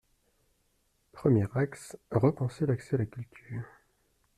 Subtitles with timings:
[1.11, 3.61] Premier axe: repenser l’accès à la culture.